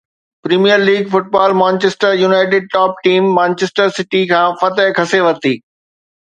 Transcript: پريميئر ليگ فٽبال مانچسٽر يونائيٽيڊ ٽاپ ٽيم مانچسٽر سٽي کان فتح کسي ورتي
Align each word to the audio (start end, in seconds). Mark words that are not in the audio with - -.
پريميئر 0.45 0.79
ليگ 0.85 1.11
فٽبال 1.15 1.53
مانچسٽر 1.59 2.15
يونائيٽيڊ 2.21 2.65
ٽاپ 2.77 2.97
ٽيم 3.09 3.29
مانچسٽر 3.37 3.93
سٽي 3.99 4.23
کان 4.33 4.57
فتح 4.63 4.91
کسي 5.03 5.23
ورتي 5.29 5.55